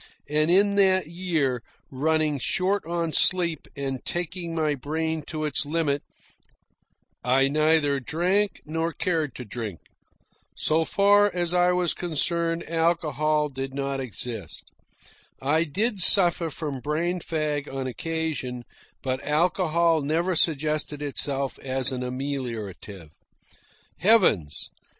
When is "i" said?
7.23-7.47, 11.53-11.71, 15.39-15.65